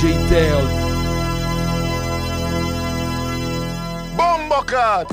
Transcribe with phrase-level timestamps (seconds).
[0.00, 0.60] DJ Teo.
[4.16, 5.04] Bombocat!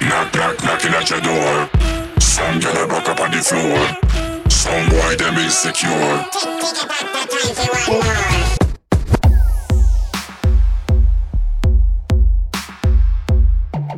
[0.00, 1.70] Knock, knock, knocking at your door.
[2.18, 4.50] Some girl broke up on the floor.
[4.50, 6.26] Some boy them insecure.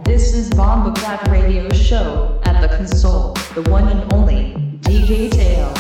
[0.05, 4.53] This is Bomba Clap Radio Show at the console, the one and only
[4.83, 5.73] DJ Tail.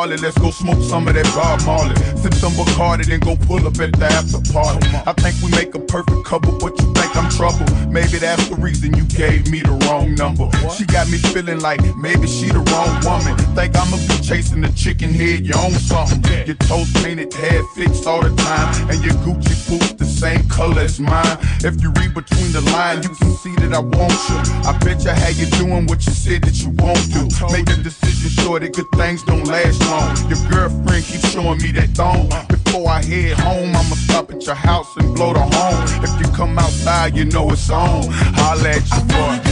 [0.00, 1.94] Harley, let's go smoke some of that Bob Marley.
[2.16, 4.80] Sip some Bacardi, then go pull up at the after party.
[5.04, 7.68] I think we make a perfect couple, but you think I'm trouble.
[7.92, 10.48] Maybe that's the reason you gave me the wrong number.
[10.72, 13.36] She got me feeling like maybe she the wrong woman.
[13.52, 16.24] Think I'ma be chasing the chicken head, you own something.
[16.48, 20.80] Your toes painted, hair fixed all the time, and your Gucci boots the same color
[20.80, 21.36] as mine.
[21.60, 24.40] If you read between the lines, you can see that I want you.
[24.64, 27.28] I bet you how you doing what you said that you won't do.
[27.52, 30.16] Make a decision sure that good things don't last long.
[30.28, 32.28] Your girlfriend keeps showing me that thong.
[32.48, 36.04] Before I head home, I'ma stop at your house and blow the horn.
[36.04, 38.04] If you come outside, you know it's on.
[38.10, 39.50] Holla at you, boy.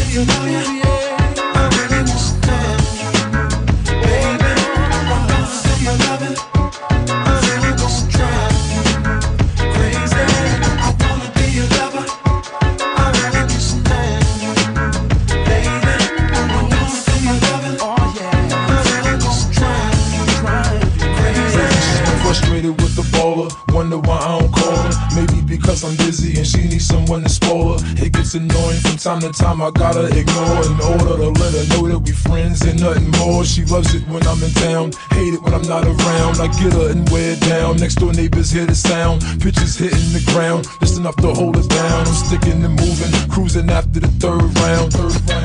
[29.08, 29.62] Time to time.
[29.62, 33.42] I gotta ignore in order to let her know that we friends and nothing more.
[33.42, 36.36] She loves it when I'm in town, hate it when I'm not around.
[36.44, 37.78] I get her and wear down.
[37.78, 39.22] Next door neighbors hear the sound.
[39.40, 42.04] Pitches hitting the ground, just enough to hold it down.
[42.04, 44.92] I'm sticking and moving, cruising after the third round.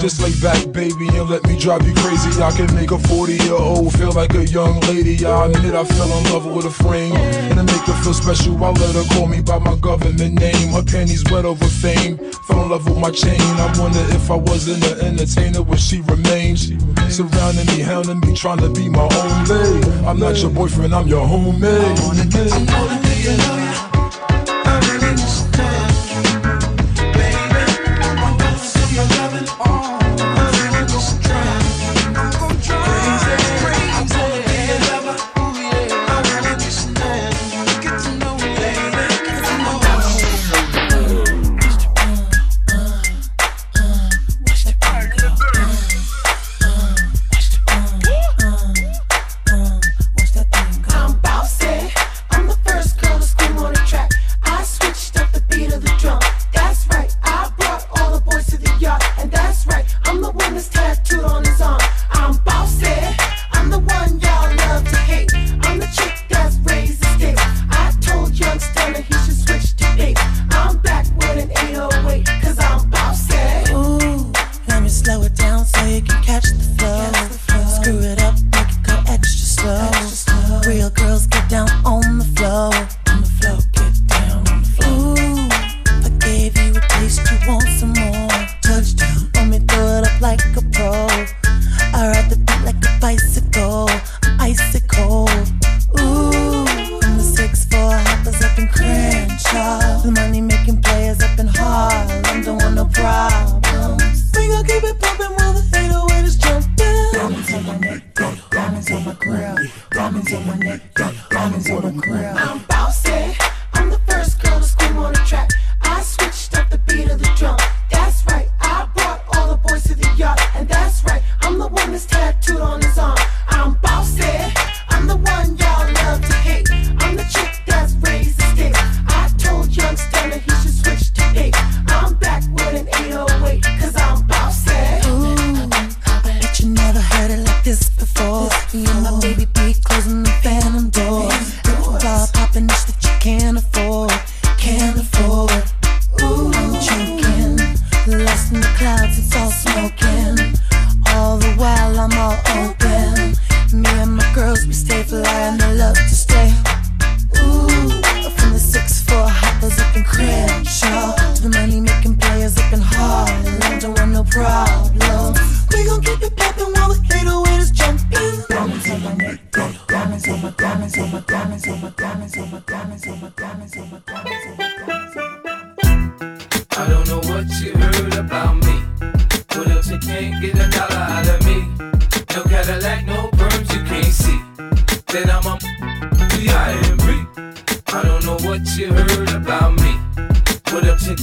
[0.04, 2.36] Just lay back, baby, and let me drive you crazy.
[2.44, 5.24] I can make a 40 year old feel like a young lady.
[5.26, 8.60] I admit I fell in love with a frame, and to make her feel special,
[8.60, 10.68] I let her call me by my government name.
[10.76, 12.18] Her panties wet over fame.
[12.44, 13.53] Fell in love with my chain.
[13.60, 16.58] I wonder if I wasn't an entertainer, would she remain?
[16.58, 19.90] Surrounding me, hounding me, trying to be my own lady.
[20.06, 21.64] I'm not your boyfriend, I'm your homie.
[21.64, 23.93] I wanna be your lawyer.
[75.66, 77.66] so you can catch the flow.
[77.82, 78.23] Screw it up.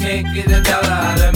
[0.00, 0.88] Can't get a dollar.
[0.88, 1.30] out of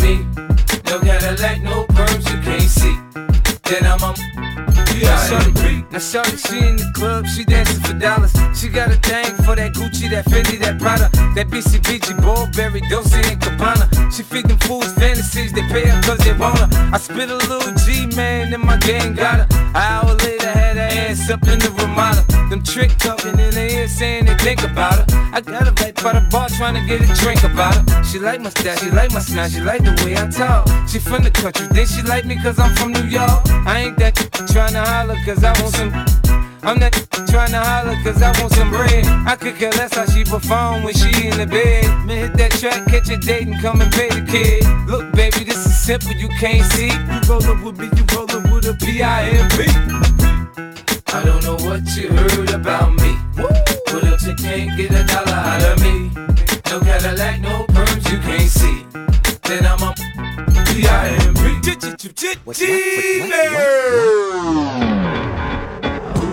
[5.95, 8.35] Now shorty, she in the club, she dancing for dollars.
[8.59, 13.23] She got a thing for that Gucci, that Fendi, that Prada, that BCBG, Burberry, Dolce
[13.31, 13.87] and Gabbana.
[14.11, 16.67] She feed them fools fantasies, they pay her cause they want her.
[16.93, 19.47] I spit a little G, man, and my gang got her.
[19.55, 22.27] An hour later, had her ass up in the Ramada.
[22.51, 25.07] Them trick talking in the ear saying they think about her.
[25.33, 28.03] I got her right by the bar trying to get a drink about her.
[28.03, 30.67] She like my style, she like my smile, she like the way I talk.
[30.89, 33.47] She from the country, then she like me cause I'm from New York.
[33.63, 34.17] I ain't that
[34.51, 35.84] trying to holler cause I want some.
[36.63, 36.93] I'm not
[37.29, 39.05] trying to holler cause I want some bread.
[39.27, 41.85] I could care less how she perform when she in the bed.
[42.07, 44.65] Man, hit that track, catch a date and come and pay the kid.
[44.89, 46.89] Look, baby, this is simple, you can't see.
[46.89, 49.65] You rollin' with me, you rollin' with a P-I-M-P.
[51.13, 53.17] I don't know what you heard about me.
[53.37, 56.11] But if you can't get a dollar out of me,
[56.71, 58.87] no Cadillac, no perms you can't see.
[59.43, 59.95] Then I'm a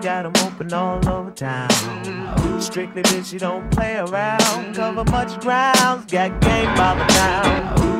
[0.00, 1.68] got 'em open all over town.
[2.60, 4.74] Strictly bitch, you don't play around.
[4.74, 7.99] Cover much grounds, got game by the pound.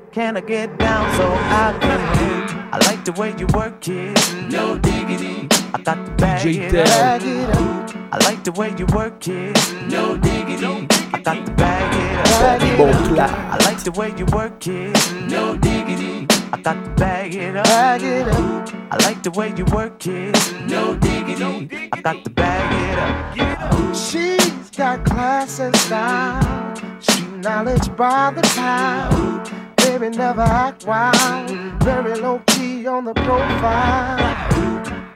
[0.11, 2.69] Can I get down so I can?
[2.73, 5.47] I like the way you work it, no diggity.
[5.73, 6.85] I got to bag DJ it up.
[6.85, 7.95] Bag it up.
[8.11, 9.55] I like the way you work it,
[9.89, 10.85] no diggity.
[11.13, 12.25] I got to bag it up.
[12.41, 13.31] Bag it up.
[13.31, 16.27] I like the way you work it, no diggity.
[16.51, 17.63] I got to bag it up.
[17.63, 18.69] Bag it up.
[18.91, 20.35] I like the way you work it,
[20.67, 21.89] no diggity.
[21.93, 23.95] I got to bag it up.
[23.95, 29.60] She's got class and style, street knowledge by the pound.
[29.91, 31.49] Baby never act wild,
[31.83, 34.17] very low key on the profile.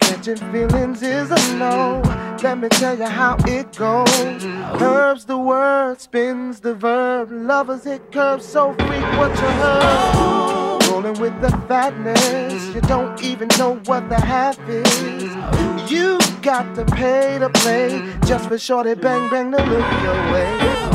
[0.02, 2.02] Catching feelings is a no.
[2.44, 4.44] Let me tell you how it goes.
[4.78, 7.32] Curves the word, spins the verb.
[7.32, 10.84] Lovers hit curves so frequent you heard.
[10.90, 15.90] Rolling with the fatness, you don't even know what the half is.
[15.90, 20.95] You got to pay to play just for shorty bang bang to look your way.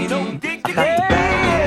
[0.00, 1.59] you don't dig today.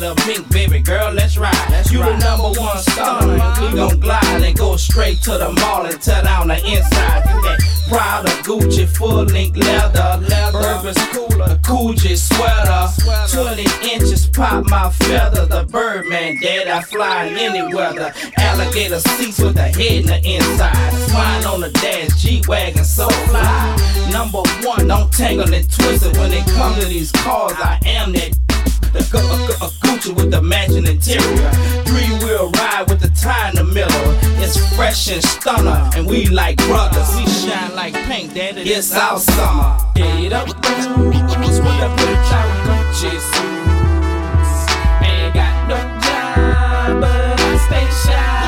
[0.00, 1.12] Get a pink baby girl.
[1.12, 1.84] Let's ride.
[1.90, 3.26] you the number one star.
[3.26, 7.28] We gon' glide and go straight to the mall and tear on the inside.
[7.28, 10.20] You that Prada, Gucci, full length leather,
[10.52, 12.86] Bourbon's cooler, Coogee sweater,
[13.34, 15.46] 20 inches pop my feather.
[15.46, 18.12] The Birdman dead, I fly in any weather.
[18.38, 20.92] Alligator seats with a head in the inside.
[21.10, 24.08] Swine on the dash, G wagon so fly.
[24.12, 27.54] Number one, don't tangle and twist it when it comes to these cars.
[27.58, 28.49] I am that.
[28.92, 31.50] The gu- gu- uh, Gucci with the matching interior.
[31.84, 34.10] Three wheel ride with the tie in the middle.
[34.42, 37.08] It's fresh and stunner, and we like brothers.
[37.16, 38.62] We shine like paint, daddy.
[38.62, 39.76] It's our summer.
[39.94, 44.52] Get up, with a bitch out Gucci suits.
[45.06, 48.39] Ain't got no job, but I stay shy.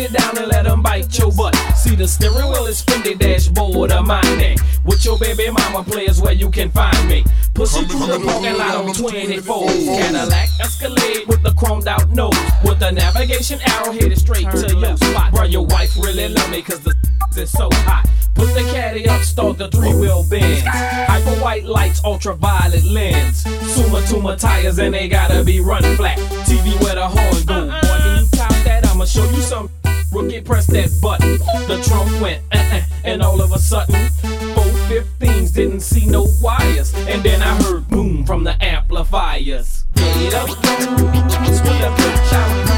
[0.00, 1.54] It down and let him bite your butt.
[1.76, 4.56] See the steering wheel is Fendi dashboard of mine.
[4.84, 7.24] With your baby mama players where you can find me.
[7.54, 9.66] Pussy through the parking lot on 24.
[9.66, 12.36] Cadillac Escalade with the chromed out nose.
[12.64, 15.32] With the navigation arrow headed straight to your spot.
[15.32, 16.94] Bro, your wife really love me cause the
[17.36, 18.08] is so hot.
[18.34, 20.66] Put the caddy up, start the three wheel bend.
[20.66, 23.42] Hyper white lights, ultraviolet lens.
[23.42, 26.18] Suma Tuma tires and they gotta be run flat.
[26.46, 27.66] TV where the horn go.
[27.66, 28.86] Boy, can you top that?
[28.86, 29.68] I'ma show you some.
[30.12, 31.38] Rookie, press that button.
[31.68, 36.92] The trunk went, uh, uh, and all of a sudden, 415s didn't see no wires.
[36.94, 39.84] And then I heard boom from the amplifiers.
[39.94, 42.69] Get up, with a bitch out,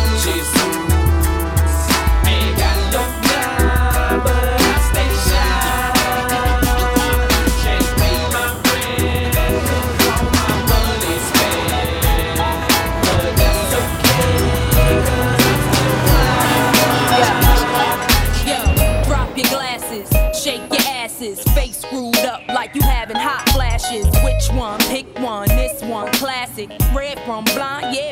[27.32, 28.11] from blind, yeah,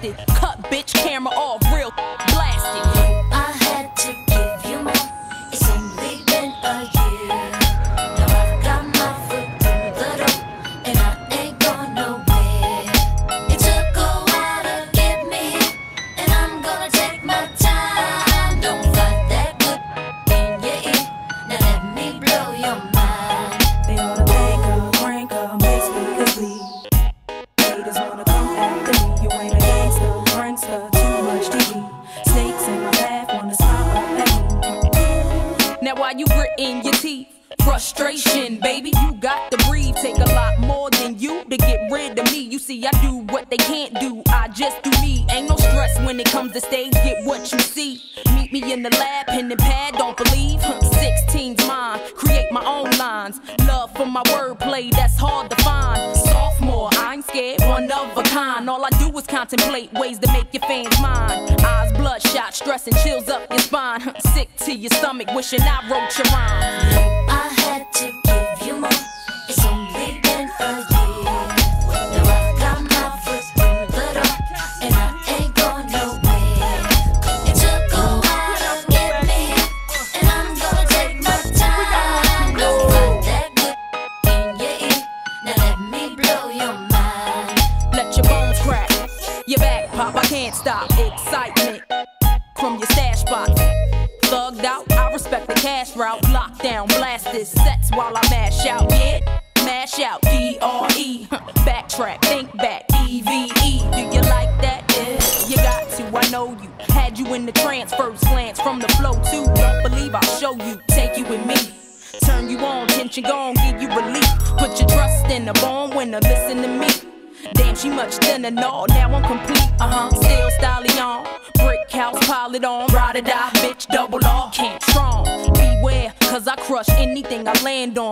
[0.00, 1.90] Cut bitch camera off, real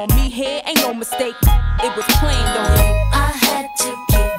[0.00, 0.08] on.
[0.16, 2.78] Me here ain't no mistake, it was planned on.
[3.12, 4.29] I had to give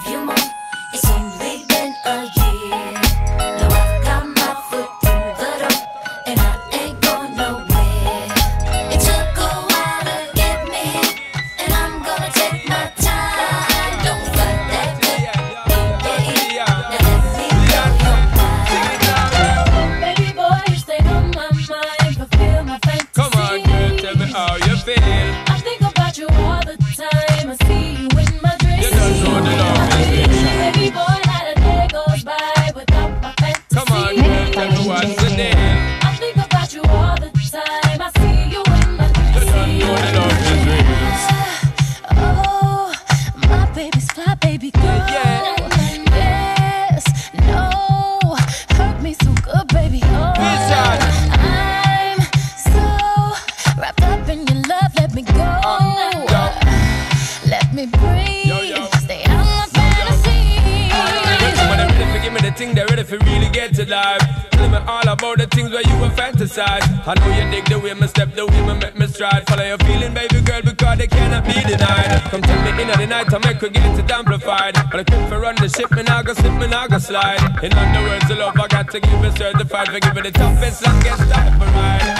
[66.51, 67.07] fantasize.
[67.07, 69.47] I know you dig the way me step, the way me make me stride.
[69.47, 72.21] Follow your feeling, baby girl, because they cannot be denied.
[72.29, 74.75] Come tell me in the night, I make her get it amplified.
[74.91, 77.63] But I for run the ship, me I go slip, me I go slide.
[77.63, 79.87] In other words, the love I got to give it certified.
[79.87, 82.10] For give it the toughest, longest time for ride.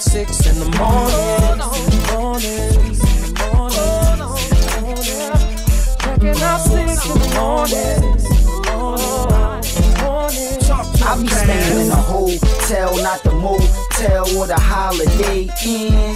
[0.00, 1.58] Checking out six in the morning.
[2.14, 2.72] Morning.
[3.52, 3.76] Morning.
[6.58, 8.00] Six in the morning.
[11.02, 16.09] I be staying in a hotel, not the motel or the holiday inn.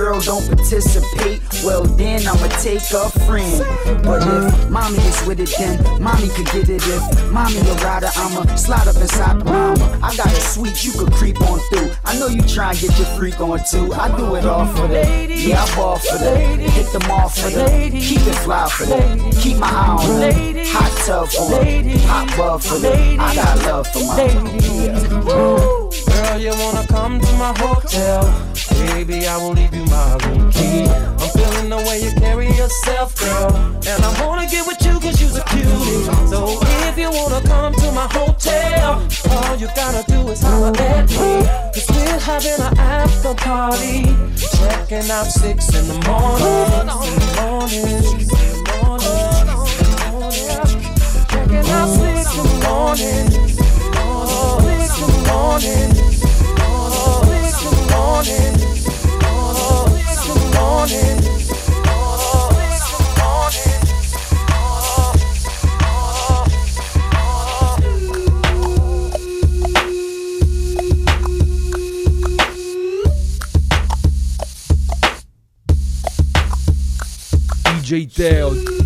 [0.00, 4.02] Girl don't participate, well then I'ma take a friend.
[4.02, 6.80] But if mommy is with it, then mommy could get it.
[6.86, 10.00] If mommy a rider, I'ma slide up inside mama.
[10.02, 11.90] I got a suite you could creep on through.
[12.06, 13.92] I know you try and get your freak on too.
[13.92, 15.28] I do it all for that.
[15.28, 16.58] Yeah, I ball for that.
[16.58, 17.92] Hit them all for that.
[17.92, 19.34] Keep it fly for that.
[19.42, 20.66] Keep my eye on that.
[20.68, 22.00] Hot tub for that.
[22.06, 23.20] Hot bub for that.
[23.20, 24.16] I got love for my
[24.80, 24.98] yeah.
[26.30, 28.49] Girl, you wanna come to my hotel?
[28.78, 30.84] Baby, I will leave you my room key.
[30.84, 33.54] I'm feeling the way you carry yourself, girl.
[33.86, 36.04] And I wanna get with you cause you're a cutie.
[36.28, 41.08] So if you wanna come to my hotel, all you gotta do is holler at
[41.10, 41.44] me.
[41.74, 44.04] Cause we're having an after party.
[44.36, 46.44] Checking out six in the morning.
[46.44, 47.80] Checking out in the morning.
[48.64, 49.10] The morning.
[51.90, 53.30] Six in the morning.
[54.70, 56.19] In the morning.
[77.90, 78.79] DJ Teo.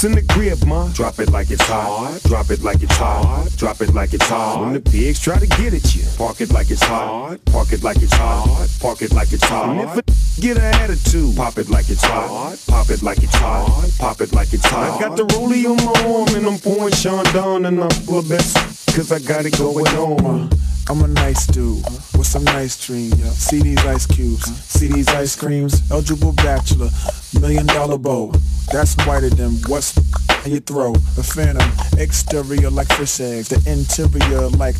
[0.00, 2.20] Pimp's in the crib, ma, drop it like it's hot.
[2.24, 3.48] Drop it like it's hot.
[3.56, 4.60] Drop it like it's hot.
[4.60, 7.38] When the pigs try to get at you, park it like it's hot.
[7.46, 8.68] Park it like it's hot.
[8.80, 9.68] Park it like it's hot.
[9.68, 12.56] And if a get an attitude, pop it like it's hot.
[12.66, 13.90] Pop it like it's hot.
[13.98, 14.96] Pop it like it's hot.
[14.96, 18.20] I got the rollie on my arm and I'm pouring Sean down and I'm full
[18.20, 18.56] of best
[18.94, 20.59] cause I got it going on.
[20.90, 21.84] I'm a nice dude
[22.18, 23.14] with some nice dreams.
[23.38, 25.88] See these ice cubes, see these ice creams.
[25.88, 26.88] Eligible bachelor,
[27.40, 28.32] million dollar bow.
[28.72, 29.96] That's whiter than what's
[30.44, 30.96] in your throat.
[31.16, 34.74] A phantom, exterior like fish eggs, the interior like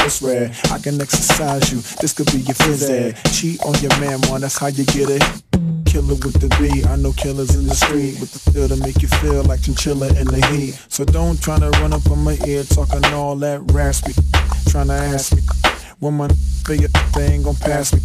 [0.00, 0.56] it's red.
[0.72, 1.82] I can exercise you.
[2.00, 3.16] This could be your phys ed.
[3.32, 4.40] Cheat on your man, man.
[4.40, 5.67] That's how you get it.
[5.98, 6.84] Killer with the B.
[6.84, 10.06] I know killers in the street with the feel to make you feel like chinchilla
[10.10, 10.78] in the heat.
[10.86, 14.12] So don't try to run up on my ear talking all that raspy.
[14.70, 15.42] Trying to ask me
[15.98, 16.28] when my
[16.64, 17.98] figure they ain't gonna pass me.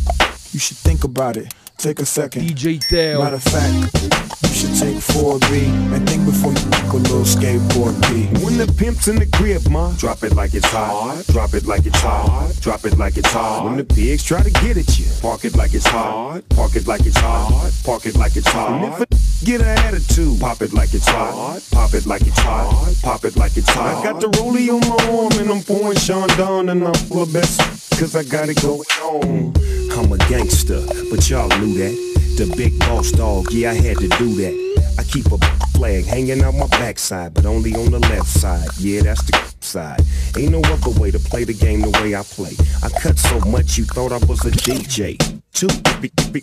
[0.53, 1.53] You should think about it.
[1.77, 2.41] Take a second.
[2.47, 3.21] DJ Teo.
[3.21, 8.27] Matter of fact, should take 4B and think before you fuck a little skateboard B.
[8.43, 11.25] When the pimp's in the crib, ma, drop it like it's hot.
[11.27, 12.53] Drop it like it's hot.
[12.61, 13.65] Drop it like it's hot.
[13.65, 16.41] When the pigs try to get at you, park it like it's hot.
[16.49, 17.71] Park it like it's hot.
[17.83, 18.71] Park it like it's hot.
[18.71, 21.61] And if a get an attitude, pop it like it's hot.
[21.71, 22.95] Pop it like it's hot.
[23.03, 23.97] Pop it like it's hot.
[23.97, 27.23] I got the rollie on my arm and I'm pouring Sean down and I'm full
[27.23, 27.59] of best
[27.99, 29.53] cause I got it going on.
[29.91, 32.12] I'm a gangster, but y'all knew that.
[32.35, 34.95] The big boss dog, yeah, I had to do that.
[34.97, 35.37] I keep a
[35.77, 38.67] flag hanging out my backside, but only on the left side.
[38.79, 40.01] Yeah, that's the side.
[40.35, 42.55] Ain't no other way to play the game the way I play.
[42.81, 45.17] I cut so much you thought I was a DJ.
[45.53, 45.67] Two,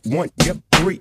[0.05, 1.01] one, yep, three.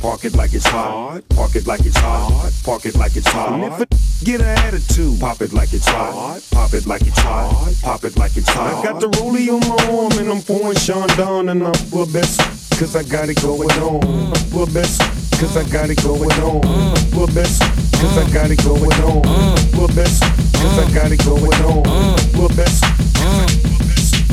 [0.00, 1.22] park it like it's hot.
[1.30, 2.52] Park it like it's hot.
[2.64, 3.52] Park it like it's hot.
[3.52, 3.86] And if a
[4.24, 6.40] get an attitude, pop it like it's hot.
[6.50, 7.74] Pop it like it's hot.
[7.82, 8.84] Pop it like it's hot.
[8.84, 12.06] I got the rollie on my arm and I'm pouring Sean down and I'm full
[12.06, 12.40] best
[12.78, 14.32] cause I got it going on.
[14.32, 15.00] Of best
[15.40, 16.62] cause I got it going on.
[17.18, 17.60] Of best
[18.00, 19.22] cause I got it going on.
[19.82, 21.86] Of best cause I got it going on.
[21.86, 22.48] I'm full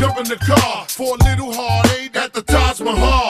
[0.00, 3.29] jump in the car for a little heartache at the Taj Mahal.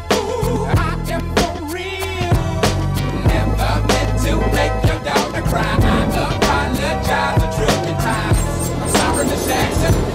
[5.51, 5.61] Cry.
[5.61, 8.69] I apologize a trillion times.
[8.81, 10.10] I'm sorry, Miss Jackson.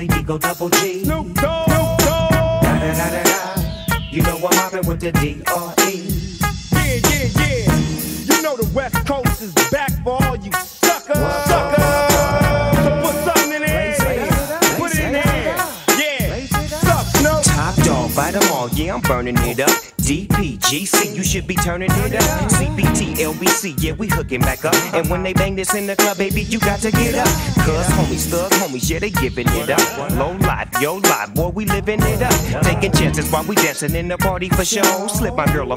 [0.00, 1.04] And Digo Double G.
[1.04, 1.68] Snoop Dogg.
[1.68, 3.98] Da da da da da.
[4.10, 6.08] You know I'm mobbing with the D R E.
[6.72, 8.34] Yeah, yeah, yeah.
[8.34, 11.18] You know the West Coast is back for all you suckers.
[11.46, 11.84] Suckers.
[12.82, 13.94] So put something in there.
[14.78, 15.56] Put it in there.
[15.98, 16.46] Yeah.
[16.66, 17.42] Suck, Snoop.
[17.44, 19.89] Top dog, bite them all, yeah, I'm burning it up.
[20.10, 22.50] DPGC, you should be turning it up.
[22.50, 24.74] CPT, LBC, yeah, we hooking back up.
[24.92, 27.28] And when they bang this in the club, baby, you got to get up.
[27.64, 30.10] Cuz homies, thug homies, yeah, they giving it up.
[30.14, 32.64] Low life, yo life, boy, we living it up.
[32.64, 35.06] Taking chances while we dancing in the party for show.
[35.06, 35.76] Slip my girl a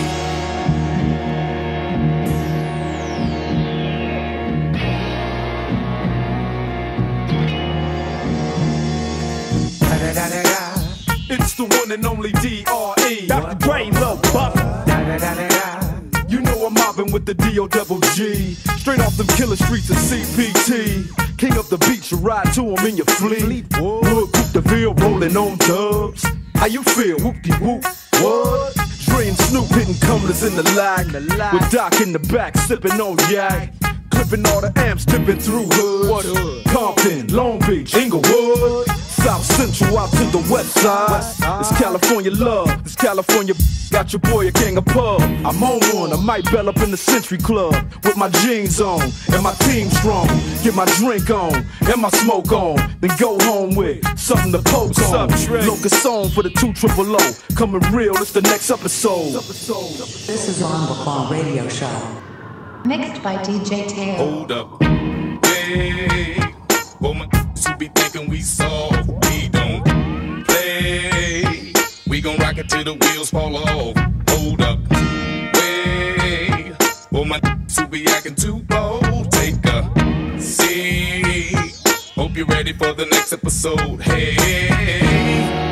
[11.33, 13.27] It's the one and only D.R.E.
[13.27, 13.55] Dr.
[13.55, 14.53] Dre, Lil Buff.
[16.29, 17.67] You know I'm mobbing with the D.O.
[17.69, 18.55] double G.
[18.75, 21.37] Straight off them killer streets of CPT.
[21.37, 23.65] King up the beach, you ride to him in your fleet.
[23.79, 26.25] Wood, Coupe de Ville, rolling on dubs.
[26.55, 27.17] How you feel?
[27.19, 27.85] Whoop-de whoop.
[28.19, 28.75] What?
[29.05, 31.13] Dre and Snoop hitting cumblers in the lag.
[31.53, 33.73] With Doc in the back, sipping on yak.
[34.11, 36.09] Clipping all the amps, dipping through hood.
[36.09, 36.65] What hood?
[36.65, 38.87] Compton, Long Beach, Inglewood.
[39.21, 41.23] South Central out to the west side.
[41.59, 42.83] It's California love.
[42.83, 43.53] This California
[43.91, 45.21] got your boy a king of pub.
[45.21, 46.11] I'm on one.
[46.11, 49.89] I might bell up in the Century Club with my jeans on and my team
[49.91, 50.27] strong.
[50.63, 52.77] Get my drink on and my smoke on.
[52.99, 55.29] Then go home with something to poke on.
[55.67, 57.35] Locust song for the two triple O.
[57.55, 58.15] Coming real.
[58.17, 59.33] It's the next episode.
[59.33, 59.69] This
[60.49, 62.30] is Bomboclat Radio Show.
[62.85, 64.15] Mixed by DJ Teo.
[64.15, 64.83] Hold up.
[65.45, 66.33] Hey,
[66.99, 67.27] for my
[67.63, 69.83] who be thinking we soft, we don't
[70.47, 71.73] play.
[72.07, 73.95] We gon' rock it till the wheels fall off.
[74.29, 74.79] Hold up.
[75.53, 76.73] Wait,
[77.11, 77.39] for my
[77.75, 81.55] who be acting too bold, take a seat.
[82.15, 84.01] Hope you're ready for the next episode.
[84.01, 85.70] Hey.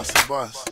[0.00, 0.64] Bust a bus.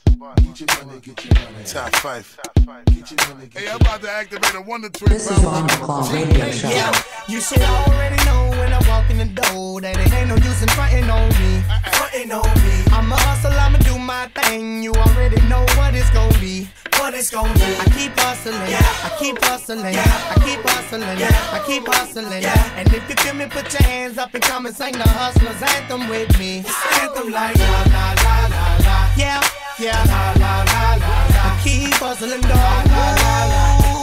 [0.57, 1.65] Get your money, get your money.
[1.67, 2.41] Top five.
[2.87, 5.13] Get your money, get Hey, I'm about to activate a Wonder Twin.
[5.13, 6.71] This is on the Fall Radio Show.
[6.71, 6.91] Yeah,
[7.29, 10.63] you should already know when I walk in the door that it ain't no use
[10.63, 11.61] in frontin' on me.
[11.93, 12.75] Frontin' on me.
[12.91, 14.83] I'm a hustle, I'ma do my thing.
[14.83, 16.67] You already know what it's gonna be.
[16.97, 17.69] What it's gonna be.
[17.69, 18.57] I keep hustling.
[18.57, 19.85] I keep hustling.
[19.85, 21.03] I keep hustling.
[21.05, 22.33] I keep hustling.
[22.33, 25.61] And if you feel me, put your hands up and come and sing the hustlers
[25.77, 26.65] anthem with me.
[27.03, 28.28] Anthem like la la la la la.
[29.19, 29.43] Yeah,
[29.81, 29.99] yeah.
[30.07, 31.43] La la la la la.
[31.43, 32.53] I keep hustling, dog.
[32.55, 33.99] La la la la.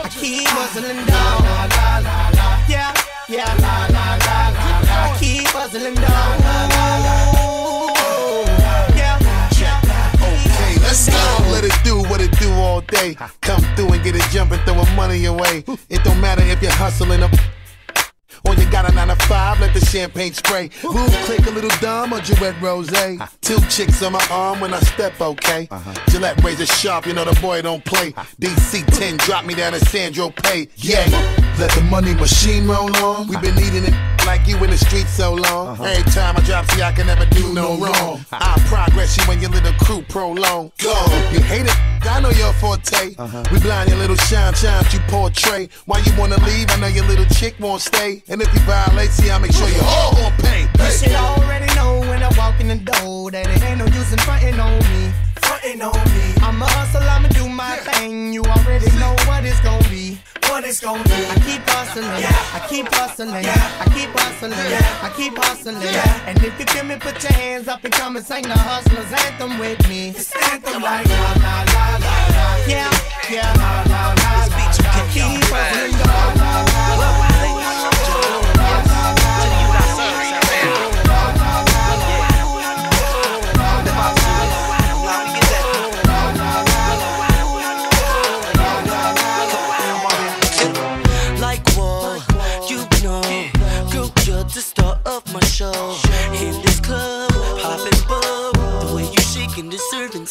[0.00, 1.42] I keep hustling down.
[1.44, 2.46] La, la, la, la.
[2.66, 2.94] Yeah,
[3.28, 3.52] yeah.
[3.60, 4.96] La, la, la, la, la.
[5.04, 6.32] I keep hustling down.
[6.40, 7.14] La, la, la,
[10.22, 11.24] Okay, let's go.
[11.52, 13.16] Let it do what it do all day.
[13.42, 15.62] Come through and get it jumping, throwing money away.
[15.90, 17.32] It don't matter if you're hustling up.
[18.58, 20.70] You got a 9 to 5, let the champagne spray.
[20.84, 22.90] Move, click a little dumb or Gillette Rose.
[23.40, 25.68] Two chicks on my arm when I step, okay?
[25.70, 25.94] Uh-huh.
[26.08, 28.12] Gillette razor sharp, you know the boy don't play.
[28.40, 30.68] DC 10, drop me down to Saint-Tropez.
[30.76, 31.06] Yeah,
[31.58, 33.26] let the money machine roll on.
[33.28, 33.94] we been eating it
[34.26, 35.68] like you in the street so long.
[35.68, 35.84] Uh-huh.
[35.84, 38.24] Every time I drop, see, I can never do no wrong.
[38.32, 40.72] I progress you when your little crew prolong.
[40.78, 40.94] Go,
[41.32, 43.14] you hate it, I know your forte.
[43.16, 43.44] Uh-huh.
[43.50, 45.68] We blind your little shine, shine you portray.
[45.86, 46.70] Why you wanna leave?
[46.70, 48.22] I know your little chick won't stay.
[48.28, 50.66] And if you violate, see, I'll make sure you all gon' pay.
[50.78, 54.12] You should already know when I walk in the door that it ain't no use
[54.12, 55.14] in frontin' on me.
[55.46, 56.26] Frontin' on me.
[56.42, 58.32] I'm a hustle, I'ma do my thing.
[58.32, 60.18] You already know what it's gonna be.
[60.50, 61.20] What it's gonna be.
[61.30, 62.04] I keep hustling.
[62.04, 63.30] I keep hustling.
[63.30, 64.52] I keep hustling.
[64.52, 65.76] I keep hustling.
[66.26, 69.10] And if you feel me, put your hands up and come and sing the hustlers
[69.24, 70.10] anthem with me.
[70.10, 72.46] It's anthem like la la la la la.
[72.66, 72.90] Yeah,
[73.30, 73.54] yeah.
[73.54, 74.66] La la la la.
[74.82, 75.94] I keep hustling.
[76.00, 76.41] La la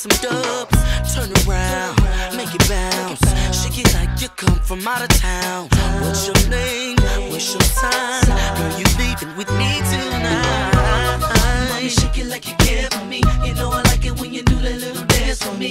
[0.01, 0.73] some dubs.
[1.13, 1.95] Turn around,
[2.35, 3.21] make it bounce.
[3.53, 5.69] Shake it like you come from out of town.
[6.01, 6.97] What's your name?
[7.29, 8.25] What's your sign?
[8.25, 11.21] Girl, you leaving with me tonight.
[11.69, 13.21] Mommy, shake it like you care for me.
[13.45, 15.69] You know I like it when you do that little dance for me.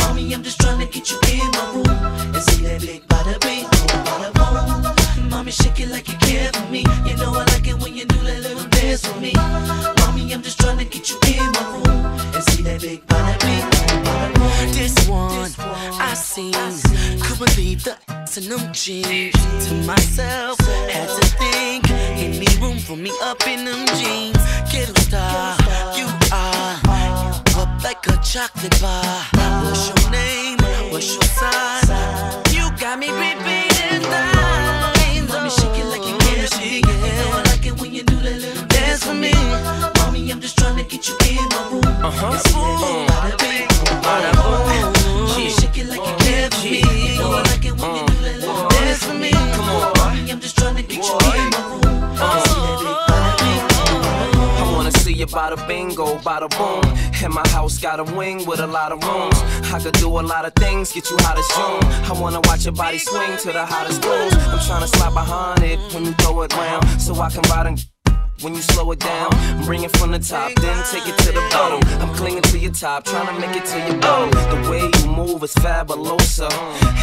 [0.00, 3.32] Mommy, I'm just trying to get you in my room and see that big body,
[3.40, 5.30] boom.
[5.30, 6.84] Mommy, shake it like you care for me.
[7.06, 9.32] You know I like it when you do that little dance for me.
[10.00, 13.33] Mommy, I'm just trying to get you in my room and see that big bada
[16.34, 16.52] seen,
[17.22, 19.34] could believe the ass in them jeans.
[19.66, 20.58] To myself,
[20.90, 24.42] had to think, any room for me up in them jeans.
[24.70, 25.56] Ghetto star,
[25.94, 26.74] you are.
[27.22, 29.22] You up like a chocolate bar.
[29.62, 30.58] What's your name?
[30.90, 31.88] What's your size?
[32.52, 35.28] You got me repeating lines.
[35.28, 36.76] Mommy, shake it like you care for me.
[36.78, 39.32] You know I like it when you do that little dance for me.
[39.98, 42.04] Mommy, I'm just trying to get you in my room.
[42.04, 43.06] Uh-huh.
[43.06, 43.43] Bada
[55.26, 56.84] bada bingo, bada boom.
[57.22, 59.38] And my house got a wing with a lot of rooms.
[59.72, 62.10] I could do a lot of things, get you hot as June.
[62.10, 64.34] I wanna watch your body swing to the hottest tunes.
[64.34, 67.66] I'm trying to slide behind it when you throw it round, so I can ride
[67.66, 67.93] and
[68.44, 69.30] when you slow it down,
[69.64, 71.80] bring it from the top, then take it to the bottom.
[72.02, 74.30] I'm clinging to your top, trying to make it to your bottom.
[74.30, 76.50] The way you move is fabulosa.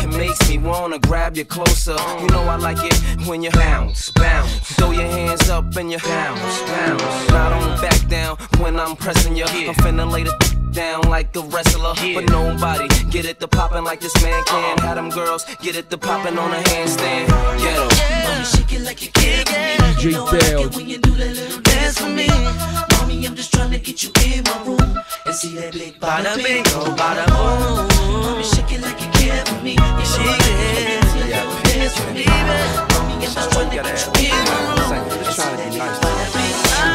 [0.03, 1.97] It makes me wanna grab you closer.
[2.21, 4.51] You know I like it when you bounce, bounce.
[4.75, 7.29] Throw your hands up and you bounce, bounce.
[7.29, 9.45] Now don't back down when I'm pressing you.
[9.45, 13.99] I'm finna lay the down like a wrestler, but nobody get it to poppin' like
[13.99, 14.77] this man can.
[14.79, 14.87] Uh-huh.
[14.87, 17.27] Have them girls get it to poppin' on a handstand.
[17.59, 17.87] Ghetto.
[18.27, 19.81] Mommy, shake it like you care for me.
[19.81, 22.27] DJ You know I like it when you do that little dance for me.
[22.91, 26.35] Mommy, I'm just trying to get you in my room and see that big bada
[26.37, 28.23] bingo, bada boom.
[28.23, 29.71] Mommy, shake it like you care for me.
[29.71, 32.25] You know I like it when you do that little dance for me.
[32.25, 34.89] Mommy, I'm just trying to get you in my room.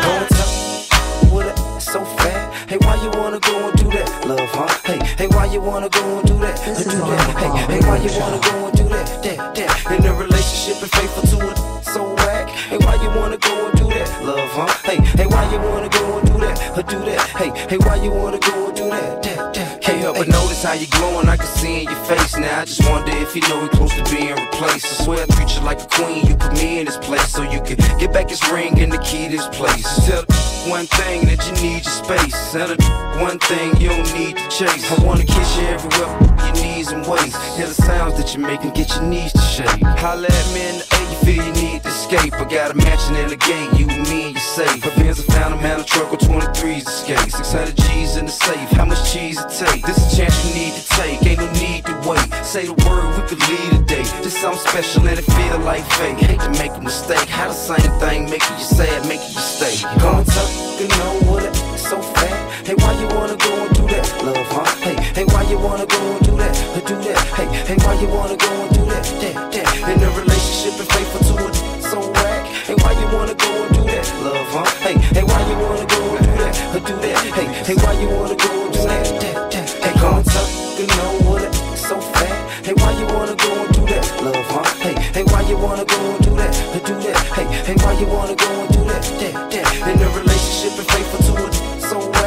[0.02, 2.55] Going tough with it, so fat.
[2.68, 4.66] Hey, why you wanna go and do that, love, huh?
[4.84, 7.36] Hey, hey, why you wanna go and do that, uh, do that?
[7.38, 9.92] Hey, hey, why you wanna go and do that, that, that?
[9.92, 12.48] In a relationship and faithful to it, so whack.
[12.48, 14.66] Hey, why you wanna go and do that, love, huh?
[14.82, 17.20] Hey, hey, why you wanna go and do that, uh, do that?
[17.38, 19.55] Hey, hey, why you wanna go and do that, that, that?
[19.86, 22.62] Can't help but notice how you're glowing, I can see in your face now.
[22.62, 24.84] I just wonder if you know we close to being replaced.
[24.84, 27.42] I swear I treat you like a queen, you put me in this place so
[27.42, 29.86] you can get back his ring and the key to this place.
[30.04, 30.24] Tell
[30.66, 32.74] one thing that you need your space, the
[33.22, 34.90] one thing you don't need to chase.
[34.90, 37.36] I wanna kiss you everywhere, knees and waist.
[37.56, 39.82] Hear the sounds that you make and get your knees to shake.
[40.02, 42.34] Holla at me in the A, you feel you need to escape.
[42.34, 44.84] I got a mansion in the gate, you and me you safe.
[44.84, 47.30] My Benz, I found a man, a truck with 23s escape.
[47.30, 49.82] 600 G's in the safe, how much cheese it take?
[49.84, 52.26] This a chance you need to take, ain't no need to wait.
[52.44, 54.04] Say the word, we could lead a day.
[54.22, 56.18] This something special and it feel like fake.
[56.18, 59.74] Hate to make a mistake, how the same thing making you sad, making you stay.
[60.00, 62.66] Going tough, you know what it so fat.
[62.66, 64.64] Hey, why you wanna go that, love, huh?
[64.82, 67.18] Hey, hey, why you wanna go and do that, uh, do that?
[67.38, 69.66] Hey, hey, why you wanna go and do that, that, that?
[69.90, 72.44] In a relationship and faithful to it, so whack.
[72.66, 74.64] Hey, why you wanna go and do that, love, huh?
[74.84, 77.16] Hey, hey, why you wanna go and do that, uh, do that?
[77.38, 79.68] Hey, hey, why you wanna go and do that, that, that?
[79.84, 82.66] Hey, going tough, you know what it so fat.
[82.66, 84.64] Hey, why you wanna go and do that, love, huh?
[84.82, 87.16] Hey, hey, why you wanna go and do that, uh, do that?
[87.36, 89.66] Hey, hey, why you wanna go and do that, that, that?
[89.88, 92.25] In a relationship and faithful to it, so whack.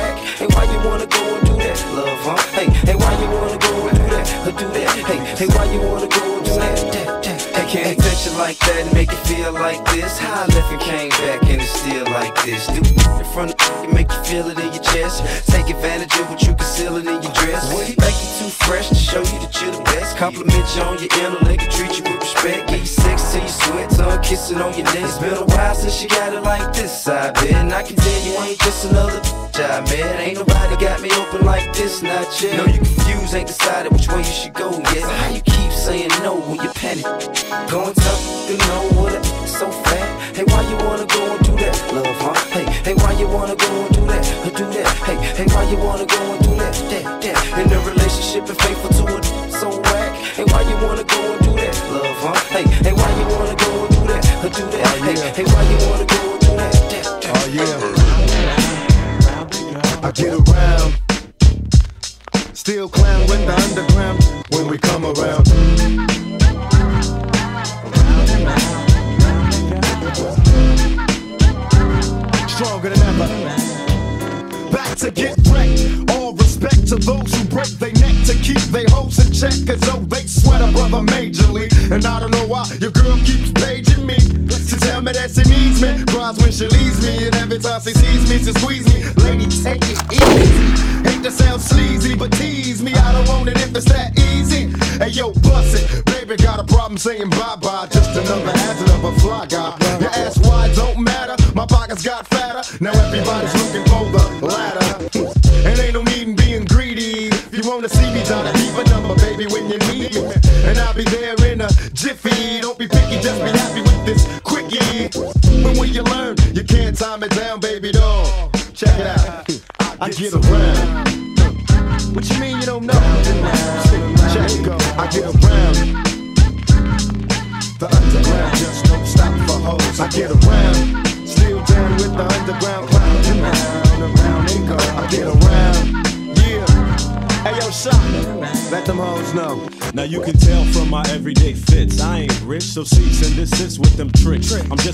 [2.29, 2.37] Huh?
[2.53, 4.89] Hey, hey, why you wanna go and do that, uh, do that?
[5.09, 7.25] Hey, hey, why you wanna go do that, that?
[7.55, 10.17] Hey, can't touch it like that and make it feel like this.
[10.17, 11.68] How I left and came back and it's
[12.11, 12.67] like this.
[12.67, 15.23] Do it in front of you, make you feel it in your chest.
[15.49, 17.65] Take advantage of what you concealing in your dress.
[17.73, 20.17] Like you too fresh to show you that you're the best.
[20.17, 22.69] Compliment you on your intellect, treat you with respect.
[22.69, 25.03] Give you sex till you sweat, tongue kissing on your neck.
[25.03, 27.51] It's been a while since you got it like this, I bet.
[27.51, 29.21] And I can tell you ain't just another
[29.59, 30.21] I man.
[30.21, 32.55] Ain't nobody got me open like this, not yet.
[32.55, 35.03] No, you confused, ain't decided which way you should go yet.
[35.03, 37.03] So how you keep saying no when you panic?
[37.69, 37.93] Going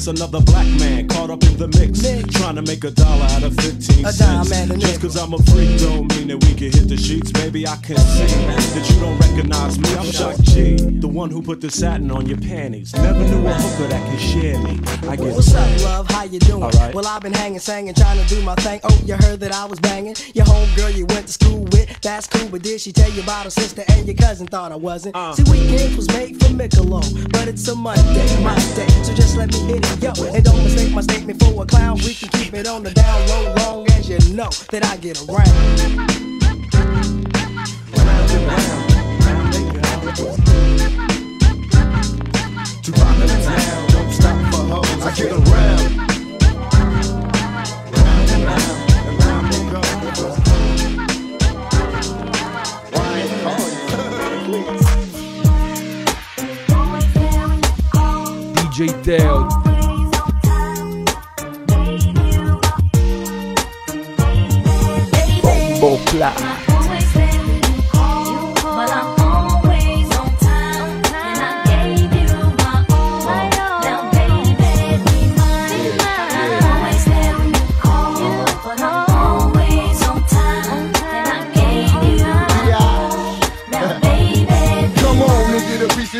[0.07, 1.94] another black man caught up in the mix,
[2.55, 4.49] trying to make a dollar out of 15 A cents.
[4.49, 6.95] dime and a just cause I'm a freak don't mean that we can hit the
[6.95, 7.33] sheets.
[7.33, 9.93] Maybe I can see that you don't recognize me.
[9.95, 12.93] I'm Shock G, the one who put the satin on your panties.
[12.95, 14.79] Never knew a hooker that could share me.
[15.09, 16.09] I get What's up, love?
[16.09, 16.61] How you doing?
[16.93, 18.79] Well, I've been hanging, singing, trying to do my thing.
[18.83, 20.15] Oh, you heard that I was banging?
[20.33, 22.47] Your homegirl you went to school with, that's cool.
[22.49, 25.15] But did she tell you about her sister and your cousin thought I wasn't?
[25.15, 25.33] Uh.
[25.33, 28.87] See, weekends was made for Michelob, but it's a Monday, my day.
[29.03, 30.25] So just let me hit it, yo.
[30.33, 31.97] And don't mistake my statement for a clown.
[31.97, 35.17] We can keep it on the down low, long as you know that I get
[35.27, 35.45] around.
[42.83, 45.01] To rock it down, don't stop for hoes.
[45.01, 45.95] I get around.
[58.55, 59.25] DJ Dale.
[59.25, 59.25] Bombo Clat.
[59.25, 59.64] But I'm always on time, and I gave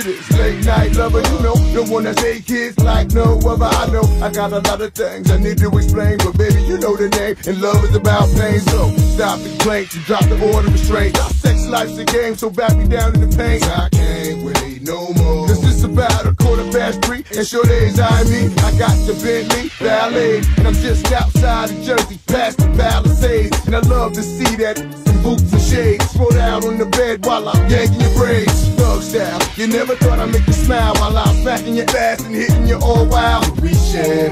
[0.06, 1.22] this late night lover.
[1.22, 3.66] You know, one that say kids like no other.
[3.66, 6.78] I know I got a lot of things I need to explain, but baby, you
[6.78, 7.36] know the name.
[7.48, 11.18] And love is about pain, so stop the complaints and drop the order of restraint.
[11.18, 13.62] Sex life's a game, so back me down in the pain.
[13.64, 15.48] I can't wait no more.
[15.48, 18.54] Cause it's about a quarter past three, and sure days I me.
[18.62, 23.66] I got the Bentley Ballet, and I'm just outside of Jersey, past the Palisades.
[23.66, 26.06] And I love to see that in boots and shades.
[26.14, 28.70] Throw out on the bed while I'm yanking your braids.
[28.78, 32.36] Thug style, you never thought I'd make you smile while I'm smacking your ass and
[32.36, 33.60] hitting you all wild.
[33.62, 34.25] We share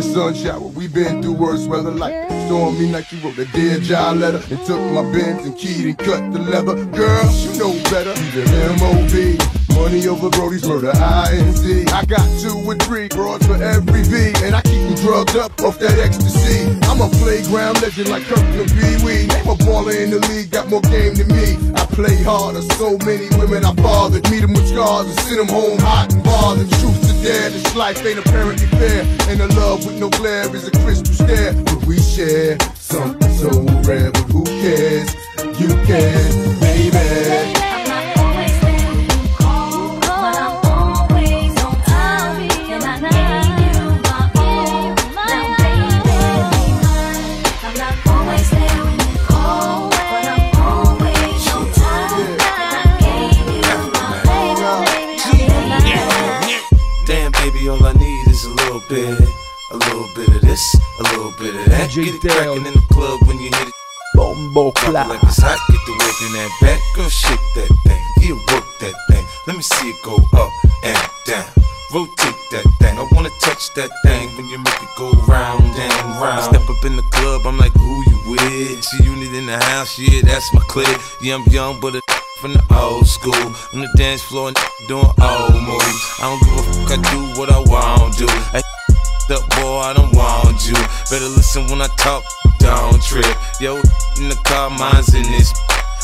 [0.00, 0.60] Only sun shower.
[0.60, 2.14] We've been through worse weather like
[2.46, 5.98] stormy like You wrote a dear job letter and took my Benz and keyed and
[5.98, 6.84] cut the leather.
[6.86, 8.14] Girl, you know better.
[8.14, 9.59] Be the M.O.B.
[9.74, 11.86] Money over Brody's murder, I-N-C.
[11.92, 15.52] I got two or three broads for every V, and I keep them drugged up
[15.60, 16.70] off that ecstasy.
[16.88, 19.26] I'm a playground legend like Kirkland Pee Wee.
[19.26, 21.56] Name a baller in the league, got more game than me.
[21.74, 24.28] I play harder, so many women I fathered.
[24.30, 26.70] Meet them with scars and send them home hot and bothered.
[26.80, 29.02] Truth to dare, this life ain't apparently fair.
[29.28, 31.54] And a love with no glare is a crystal stare.
[31.54, 33.50] But we share something so
[33.88, 35.14] rare, but who cares?
[35.60, 37.69] You can, baby.
[61.90, 63.74] DJ Get it crackin' in the club when you hit it.
[64.14, 66.78] Bombo it like it's hot, get the work in that back.
[66.94, 69.26] Girl, shake that thing, yeah, work that thing.
[69.48, 70.52] Let me see it go up
[70.86, 70.94] and
[71.26, 71.50] down.
[71.90, 76.22] Rotate that thing, I wanna touch that thing when you make it go round and
[76.22, 76.44] round.
[76.46, 78.86] Step up in the club, I'm like, who you with?
[78.86, 80.86] G-Unit in the house, yeah, that's my clique.
[81.20, 82.02] Yeah, I'm young, but a
[82.40, 83.34] from the old school.
[83.74, 86.02] On the dance floor and doing old moves.
[86.22, 88.26] I don't give a fuck, I do what I want to.
[88.54, 88.62] I
[89.30, 90.74] up, boy, I don't want you.
[91.10, 92.24] Better listen when I talk,
[92.58, 93.26] don't trip.
[93.60, 93.76] Yo,
[94.18, 95.54] in the car, mine's in this.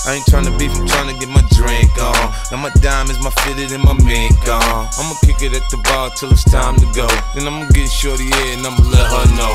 [0.07, 2.31] I ain't tryna beef, I'm tryna get my drink on.
[2.51, 4.87] Now my diamonds, my fitted, and my mink on.
[4.99, 7.09] I'ma kick it at the bar till it's time to go.
[7.35, 9.55] Then I'ma get shorty in and I'ma let her know.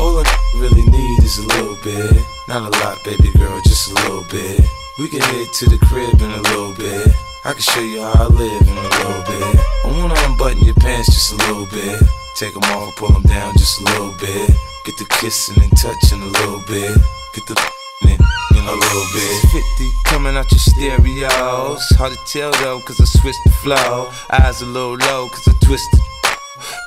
[0.00, 0.24] All I
[0.56, 2.16] really need is a little bit.
[2.48, 4.60] Not a lot, baby girl, just a little bit.
[4.98, 7.08] We can head to the crib in a little bit.
[7.44, 9.60] I can show you how I live in a little bit.
[9.84, 12.21] I wanna unbutton your pants just a little bit.
[12.34, 14.50] Take them off, pull them down just a little bit.
[14.84, 16.96] Get the kissing and touching a little bit.
[17.34, 17.54] Get the
[18.02, 18.18] in
[18.56, 19.64] in a little bit.
[19.78, 21.82] 50 coming out your stereos.
[21.96, 24.10] Hard to tell though, cause I switched the flow.
[24.30, 26.00] Eyes a little low, cause I twisted.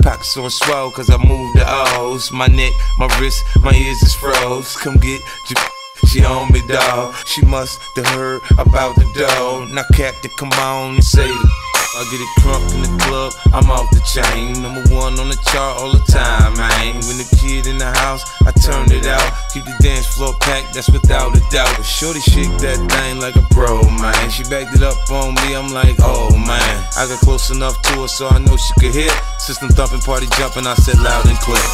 [0.02, 2.32] Pockets on swell, cause I moved the O's.
[2.32, 4.76] My neck, my wrist, my ears is froze.
[4.76, 5.62] Come get your.
[6.06, 7.14] She on me, dawg.
[7.24, 9.66] She must have heard about the dough.
[9.72, 11.65] Now, Captain, come on and say the.
[11.96, 14.60] I get it crunk in the club, I'm off the chain.
[14.60, 17.00] Number one on the chart all the time, man.
[17.08, 19.24] When the kid in the house, I turn it out.
[19.48, 21.72] Keep the dance floor packed, that's without a doubt.
[21.80, 24.28] Shorty shake that thing like a pro, man.
[24.28, 26.76] She backed it up on me, I'm like, oh man.
[27.00, 29.12] I got close enough to her so I know she could hear.
[29.38, 31.64] System thumping, party jumping, I said loud and clear.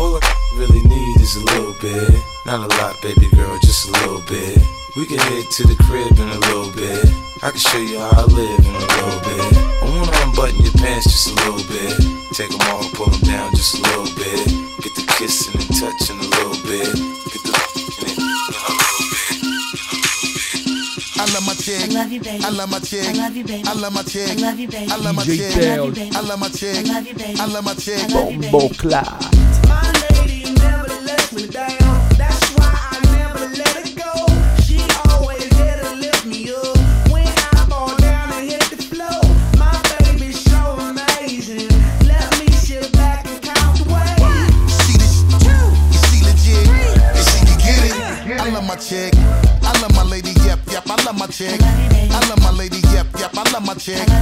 [0.00, 2.08] All I really need is a little bit.
[2.46, 4.56] Not a lot, baby girl, just a little bit.
[4.96, 7.04] We can head to the crib in a little bit.
[7.42, 9.58] I can show you how I live in a little bit.
[9.60, 12.00] I wanna unbutton your pants just a little bit.
[12.32, 14.48] Take them off, pull them down just a little bit.
[14.80, 16.88] Get the kissing and touching a little bit.
[17.28, 17.79] Get the
[21.20, 21.82] I love my chick.
[21.82, 22.44] I love you, baby.
[22.44, 23.04] I love my chick.
[23.06, 23.62] I love you, baby.
[23.68, 24.30] I love my chick.
[24.30, 24.90] I love you, baby.
[24.90, 25.54] I love my DJ chick.
[25.54, 26.16] Dale.
[26.16, 26.76] I love my chick.
[26.76, 27.38] I love you, baby.
[27.40, 28.08] I love my chick.
[28.08, 29.68] Bomboclat.
[29.68, 32.29] My lady never lets me down.
[53.96, 54.19] Chick.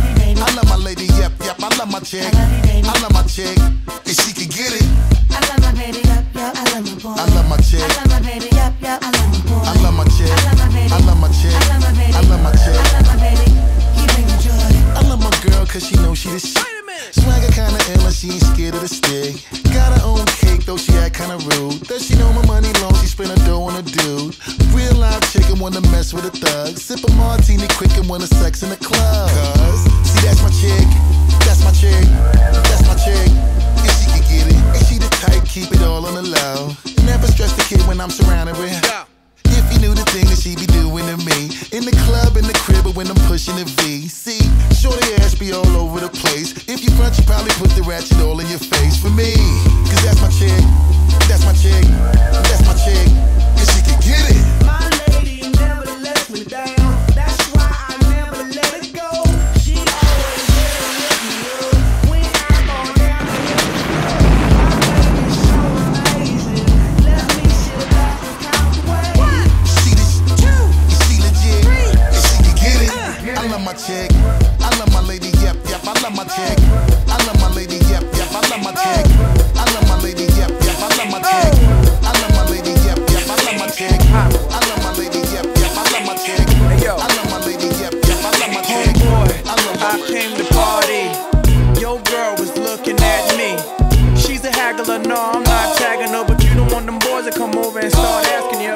[97.31, 98.73] To come over and start asking you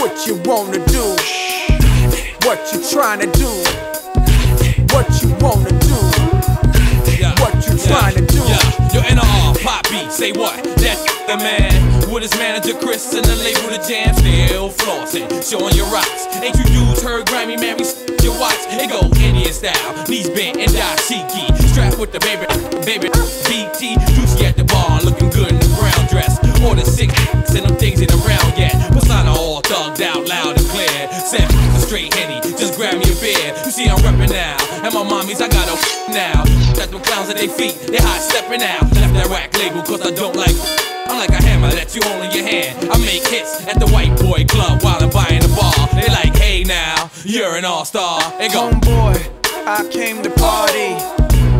[0.00, 1.16] what you wanna do,
[2.46, 3.50] what you trying to do,
[4.94, 5.98] what you wanna do,
[7.42, 8.38] what you trying to do.
[8.46, 10.62] Yeah, yo, NR, pop beat, say what?
[10.76, 11.72] That's the man.
[12.12, 16.26] With his manager Chris and the label the jam, still flossing, showing your rocks.
[16.42, 17.76] Ain't you dudes heard Grammy man?
[17.76, 18.54] We s- your watch.
[18.70, 21.50] It go Indian style, knees bent and dashiki.
[21.72, 22.46] Strapped with the baby,
[22.86, 23.08] baby
[23.48, 23.96] BT.
[24.14, 24.53] Juicy
[26.64, 27.12] More than six
[27.54, 28.72] and them things ain't around yet.
[28.90, 30.88] Persona all thugged out, loud and clear.
[31.12, 33.52] Said a straight henny, just grab me a beer.
[33.64, 35.76] You see I'm reppin' now, and my mommies I got a
[36.10, 36.42] now.
[36.74, 38.82] Got them clowns at their feet, they hot stepping out.
[38.96, 40.56] Left that rack label cause I don't like.
[41.06, 42.90] I'm like a hammer that you hold in your hand.
[42.90, 45.76] I make hits at the white boy club while I'm buying the bar.
[45.92, 48.18] They like, hey now, you're an all star.
[48.38, 49.20] They go, Homeboy,
[49.68, 50.96] I came to party.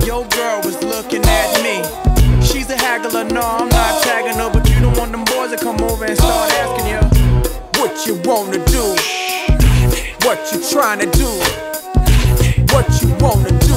[0.06, 1.84] Your girl was looking at me.
[2.40, 4.50] She's a haggler, no, I'm not tagging her,
[4.94, 7.00] but want them boys to come over and start asking you
[7.80, 8.94] what you wanna do,
[10.26, 11.26] what you trying to do,
[12.72, 13.74] what you wanna do,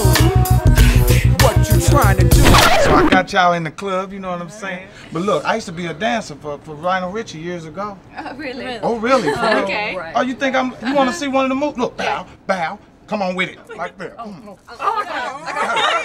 [1.43, 2.41] what you trying to do.
[2.83, 4.87] So I got y'all in the club, you know what I'm saying?
[5.11, 7.97] But look, I used to be a dancer for, for Lionel Richie years ago.
[8.17, 8.79] Oh, really?
[8.79, 9.33] Oh, really?
[9.33, 9.63] For oh, real?
[9.63, 10.11] okay.
[10.15, 11.77] Oh, you think I'm, you want to see one of the moves?
[11.77, 12.79] Look, bow, bow.
[13.07, 13.59] Come on with it.
[13.77, 14.15] Like that.
[14.19, 14.57] Oh,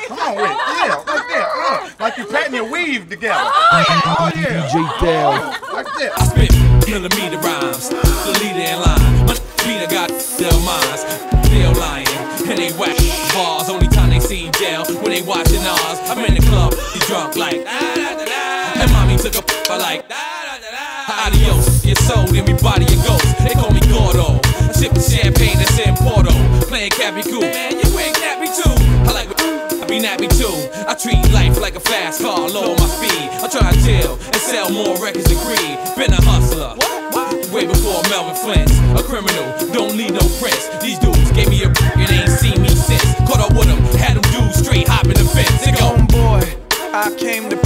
[0.06, 0.56] Come on with it.
[0.78, 1.48] Yeah, like that.
[1.50, 3.42] Uh, like you patting your weave together.
[3.42, 4.68] Oh, yeah.
[4.70, 5.74] DJ Dale.
[5.74, 6.12] Like that.
[6.14, 6.52] I spit
[6.88, 9.26] millimeter rhymes, the leader in line.
[9.26, 9.34] My
[9.66, 11.02] Peter got their minds,
[11.46, 12.06] still lying,
[12.46, 12.94] and they whack
[13.34, 13.68] bars.
[13.68, 15.98] Only time they see jail when they watching ours.
[16.06, 18.80] I'm in the club, he drunk like, da, da, da, da.
[18.82, 19.42] and mommy took a
[19.72, 21.26] I like, da, da, da, da.
[21.26, 23.26] adios, your soul, everybody a ghost.
[23.42, 24.38] They call me Gordo,
[24.74, 25.94] sipping champagne that's in
[26.92, 27.40] Porto, playing Cool.
[27.40, 28.76] Man, you ain't Cappy too.
[29.08, 29.28] I like
[29.80, 30.52] I be nappy too.
[30.86, 33.28] I treat life like a fast car, lower my speed.
[33.40, 35.78] I try to chill and sell more records than Creed.
[35.96, 36.76] Been a hustler.
[37.52, 40.68] Way before Melvin Flint, a criminal, don't need no prints.
[40.80, 43.04] These dudes gave me a break and ain't seen me since.
[43.28, 45.64] Caught up with them, had them dudes straight hopping the fence.
[45.64, 46.44] They go, Homeboy,
[46.94, 47.56] I came to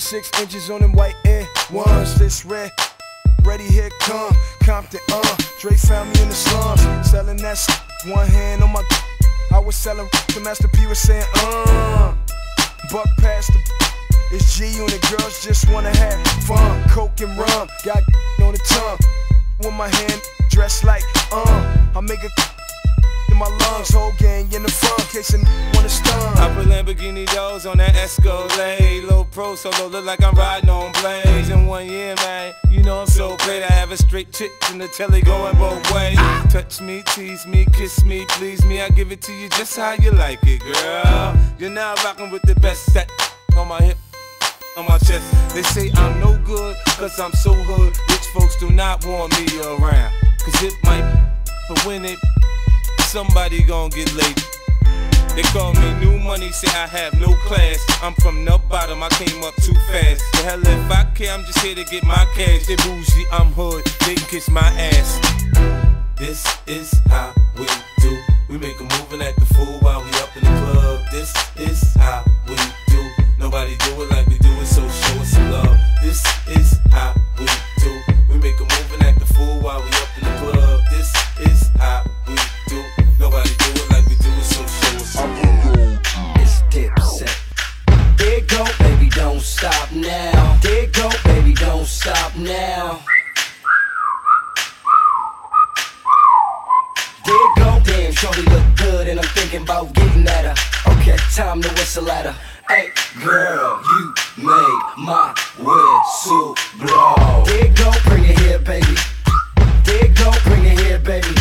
[0.00, 2.18] 36 inches on them white air ones.
[2.18, 2.72] This red,
[3.42, 5.36] ready, here come Compton, uh.
[5.60, 7.58] Dre found me in the slums, selling that.
[8.06, 8.82] One hand on my.
[9.52, 12.14] I was selling, the Master P was saying, uh.
[12.90, 13.60] Buck past the.
[14.32, 16.88] It's G and the girls just wanna have fun.
[16.88, 18.02] Coke and rum, got
[18.40, 18.98] on the tongue.
[19.58, 21.76] With my hand dressed like, uh.
[21.94, 22.59] I make a
[23.40, 25.38] my lungs Whole gang in the front Case a
[25.74, 29.04] wanna stun I put Lamborghini doors on that Escalade.
[29.04, 31.48] Low pro solo, look like I'm riding on blades.
[31.48, 33.62] In one year, man, you know I'm so great.
[33.62, 36.16] I have a straight chick in the telly going both ways.
[36.52, 38.80] Touch me, tease me, kiss me, please me.
[38.80, 41.36] I give it to you just how you like it, girl.
[41.58, 43.10] You're now rocking with the best set
[43.56, 43.98] on my hip.
[44.76, 47.96] On my chest, they say I'm no good, cause I'm so hood.
[48.08, 50.12] Rich folks do not want me around.
[50.44, 51.04] Cause it might,
[51.68, 52.18] but when it,
[53.10, 54.40] somebody gon' get late.
[55.34, 57.84] They call me new money, say I have no class.
[58.02, 60.22] I'm from the bottom, I came up too fast.
[60.32, 62.66] The hell if I care, I'm just here to get my cash.
[62.66, 65.18] They bougie, I'm hood, they can kiss my ass.
[66.16, 67.66] This is how we
[67.98, 68.16] do.
[68.48, 71.00] We make a move and act the fool while we up in the club.
[71.10, 72.54] This is how we
[72.86, 73.10] do.
[73.40, 74.38] Nobody do it like we
[99.50, 100.92] thinking about getting at her.
[100.92, 102.36] Okay, time to whistle at her.
[102.68, 102.90] Hey,
[103.22, 107.42] girl, you make my whistle blow.
[107.46, 108.94] There go, bring it here, baby.
[109.84, 111.34] There go, bring it here, baby.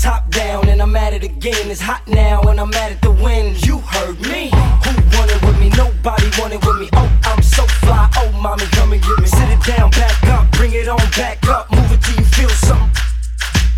[0.00, 1.70] Top down and I'm at it again.
[1.70, 3.56] It's hot now and I'm at it to win.
[3.58, 4.50] You heard me.
[4.84, 5.70] Who wanted with me?
[5.70, 6.88] Nobody wanted with me.
[6.92, 8.08] Oh, I'm so fly.
[8.16, 9.26] Oh, mommy, come and get me.
[9.26, 11.70] Sit it down, back up, bring it on back up.
[11.72, 12.90] Move it till you feel something.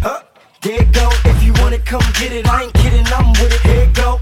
[0.03, 0.23] Huh?
[0.61, 1.18] There it go.
[1.89, 2.47] Come get it.
[2.47, 3.07] I ain't kidding.
[3.17, 3.61] I'm with it.
[3.63, 4.21] Here go.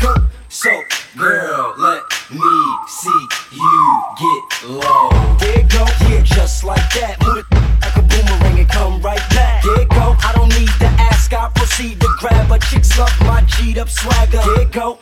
[0.00, 0.14] Go.
[0.48, 0.70] So,
[1.16, 2.02] girl, let
[2.32, 2.56] me
[2.88, 5.10] see you get low.
[5.36, 5.84] There go.
[6.08, 7.20] Yeah, just like that.
[7.20, 7.46] Move it
[7.84, 9.62] like a boomerang and come right back.
[9.62, 10.16] There go.
[10.24, 11.32] I don't need to ask.
[11.34, 14.40] I proceed to grab a chicks love my G'd up swagger.
[14.40, 14.98] There go.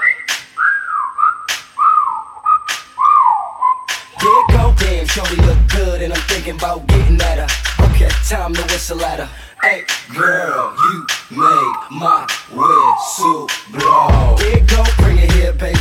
[4.21, 4.75] There it go.
[4.79, 7.85] Damn, shorty look good and I'm thinking about getting at her.
[7.87, 9.29] Okay, time to whistle at her.
[9.63, 14.35] Hey, girl, you make my whistle blow.
[14.37, 15.79] There it go, bring it here, baby.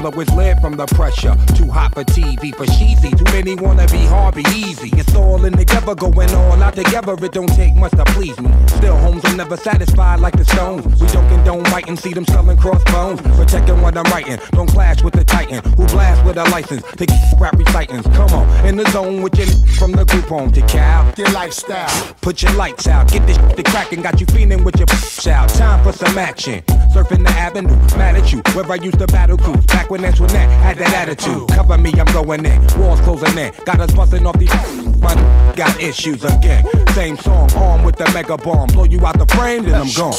[0.00, 1.36] Blow his lid from the pressure.
[1.54, 3.10] Too hot for TV, for cheesy.
[3.10, 4.90] Too many wanna be Harvey easy.
[4.96, 7.16] It's all in together, going all out together.
[7.24, 8.50] It don't take much to please me.
[8.68, 10.84] Still, homes are never satisfied like the stones.
[11.00, 13.20] We joking, don't condone writing, see them selling crossbones.
[13.20, 17.06] Protecting what I'm writing, don't clash with the titan who blast with a license to
[17.06, 18.08] get rap recitants.
[18.16, 19.46] Come on, in the zone with your
[19.78, 21.12] from the group home to Cal.
[21.16, 22.14] Your lifestyle.
[22.20, 24.88] Put your lights out, get this shit to crackin', got you feeling with your
[25.34, 25.48] out.
[25.48, 26.62] Time for some action.
[26.92, 28.42] Surfing the avenue, mad at you.
[28.54, 31.48] Where I used to battle cruise, back when that's when that had that attitude.
[31.48, 32.60] Cover me, I'm going in.
[32.78, 34.89] Walls closing in, got us busting off these.
[35.00, 35.16] But
[35.54, 36.64] got issues again.
[36.90, 38.68] Same song, armed with the mega bomb.
[38.68, 40.14] Blow you out the frame, then I'm gone.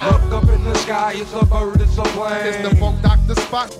[0.00, 2.46] Look up in the sky, it's a bird, it's a plane.
[2.46, 3.74] It's the Funk Doctor Spock.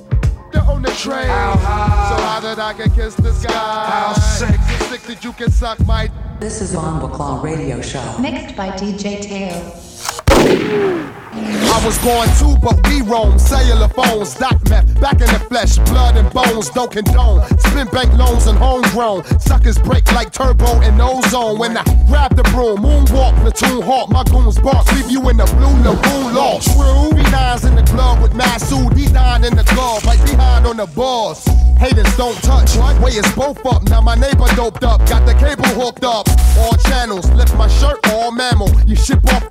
[0.52, 1.28] They're on the train.
[1.28, 2.16] How high?
[2.16, 3.52] So high that I can kiss the sky.
[3.52, 4.48] How sick?
[4.48, 6.10] So sick that you can suck my.
[6.40, 8.18] This is Bomboclat Radio Show.
[8.18, 10.17] Mixed by DJ Teo.
[10.38, 13.38] I was going too, but we roam.
[13.38, 17.46] Cellular phones, doc meth, back in the flesh, blood and bones, don't condone.
[17.58, 19.24] Spin bank loans and homegrown.
[19.38, 21.58] Suckers break like turbo and ozone.
[21.58, 25.46] When I grab the broom, moonwalk, platoon hawk, my goons bark, leave you in the
[25.54, 26.66] blue lagoon lost.
[26.74, 30.86] True, B9's in the club with Masood, D9 in the club, right behind on the
[30.86, 31.44] bars.
[31.78, 33.84] Haters don't touch, way is both up.
[33.84, 36.26] Now my neighbor doped up, got the cable hooked up.
[36.58, 38.68] All channels, lift my shirt, all mammal.
[38.84, 39.47] You ship off,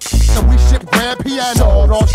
[1.37, 2.05] piano.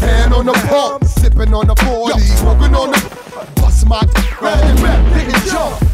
[0.00, 3.52] Hand on the pump, sipping on the 40, smoking on the.
[3.56, 4.02] Bust my
[4.40, 5.87] ready, rap, didn't jump.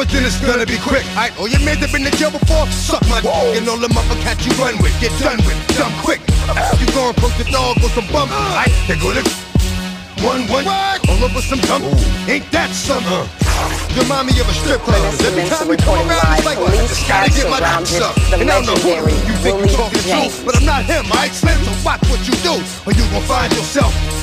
[0.00, 1.04] It to you cowards, then it's gonna be quick.
[1.14, 3.58] Alright, all oh, your men that been in jail before, suck my dick.
[3.58, 6.20] And all the motherfuckers you run with, get done with, dumb quick.
[6.80, 8.32] You go and poke the dog with some bump.
[8.32, 9.22] Alright, they go to
[10.24, 11.84] one, one, all over some dump.
[12.26, 13.04] Ain't that something?
[13.04, 13.94] Uh-huh.
[13.94, 14.98] You remind me of a strip club.
[15.20, 16.72] Every time we come around, it's like, what?
[16.72, 18.16] I just gotta get my kicks up.
[18.32, 21.30] And I don't know who you think you're talking to, but I'm not him, alright?
[21.30, 22.56] Slim, so watch what you do,
[22.88, 24.13] or you gon' find yourself next to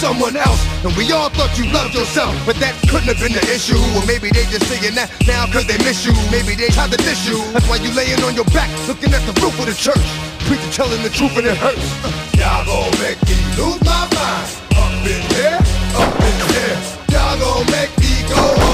[0.00, 0.64] someone else.
[0.82, 3.76] And we all thought you loved yourself, but that couldn't have been the issue.
[3.92, 6.16] Or maybe they just saying that now cause they miss you.
[6.32, 7.36] Maybe they tried to diss you.
[7.52, 10.08] That's why you laying on your back, looking at the roof of the church.
[10.48, 11.84] Preacher telling the truth and it hurts.
[12.00, 12.08] Uh,
[12.40, 14.48] y'all gon' make me lose my mind.
[14.80, 15.60] Up in here,
[16.00, 16.76] up in here.
[17.12, 18.69] Y'all gon' make me go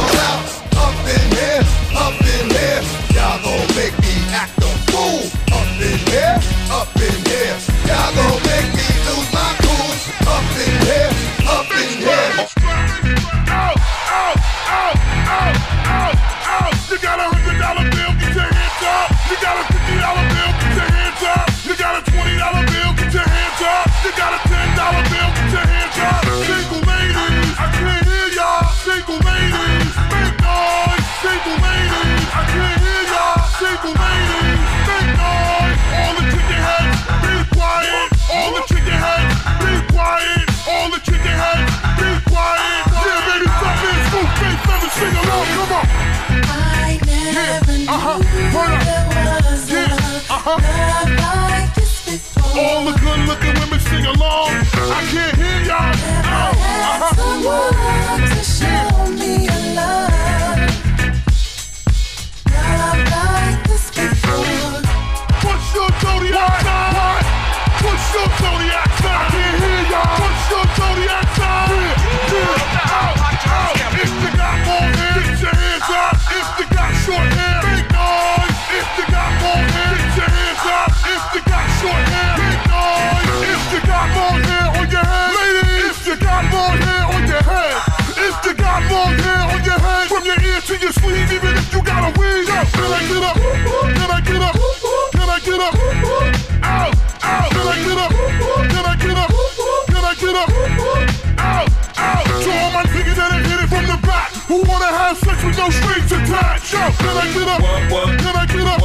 [106.77, 106.99] attached.
[106.99, 107.61] Can I get up?
[107.61, 108.81] Can I get up?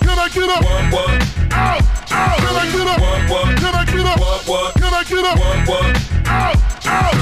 [0.00, 0.64] Can I get up?
[1.52, 1.82] Out,
[2.12, 2.38] out.
[2.38, 3.00] Can I get up?
[3.00, 4.24] Can I get up?
[4.74, 5.38] Can I get up?
[6.26, 7.14] Out, out.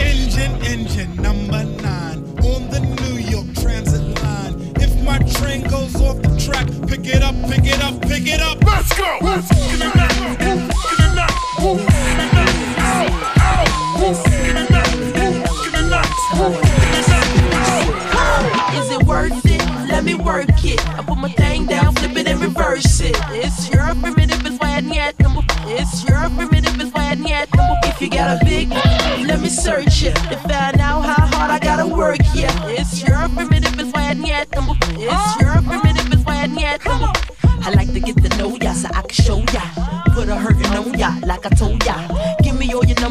[0.00, 4.72] Engine, engine number nine on the New York Transit line.
[4.76, 8.40] If my train goes off the track, pick it up, pick it up, pick it
[8.40, 8.62] up.
[8.64, 9.18] Let's go.
[9.22, 10.07] Let's get
[21.08, 23.16] put my thing down, flip it and reverse it.
[23.30, 25.42] It's your primitive, it's why I need number.
[25.64, 27.76] It's your primitive, it's why I need number.
[27.84, 28.68] If you got a big,
[29.26, 32.20] let me search it to find out how hard I gotta work.
[32.34, 34.74] Yeah, it's your primitive, it's why I need number.
[34.92, 37.12] It's your primitive, it's why I need number.
[37.64, 39.64] I like to get to know ya so I can show ya.
[40.14, 42.07] Put a hurtin' on ya like I told ya.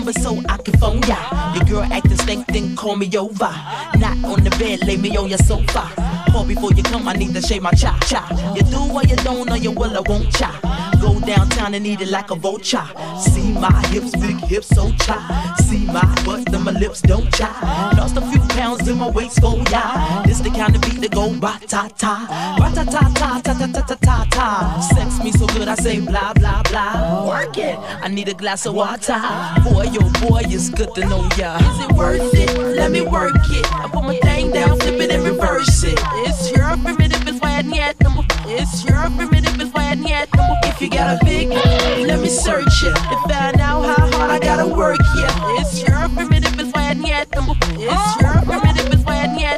[0.08, 1.54] Numbers so I can phone ya.
[1.54, 3.54] Your girl acting stank, then call me over.
[3.98, 5.92] Not on the bed, lay me on your sofa.
[6.32, 8.24] Call before you come, I need to shave my cha cha.
[8.56, 10.87] You do or you don't, or you will I won't cha.
[11.02, 12.88] Go downtown and eat it like a vulture.
[13.20, 15.56] See my hips, big hips, so cha.
[15.68, 17.50] See my butt, then my lips don't cha.
[17.98, 20.24] Lost a few pounds in my waist, go ya.
[20.24, 23.54] This the kind of beat that go ba ta ta, ba ta ta ta ta
[23.54, 24.80] ta ta ta ta ta.
[24.94, 27.28] Sex me so good, I say blah blah blah.
[27.28, 27.78] Work it.
[27.78, 29.20] I need a glass of water.
[29.64, 31.58] Boy, oh boy, it's good to know ya.
[31.58, 32.58] Is it worth it?
[32.58, 33.66] Let me work it.
[33.74, 36.00] I put my thing down, flip it and reverse it.
[36.28, 38.24] It's your primitive, it's why I need number.
[38.50, 39.60] It's your primitive,
[39.98, 40.28] number.
[40.64, 44.40] If you got a big, let me search it to find out how hard I
[44.40, 45.00] gotta work.
[45.16, 47.56] Yeah, it's your primitive, it's why I need number.
[47.72, 49.58] It's your primitive, it's why I need.